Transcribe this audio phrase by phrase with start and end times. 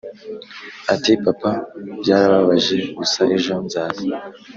[0.93, 1.51] ati papa
[2.01, 4.05] byarababaje gusa ejo nzaza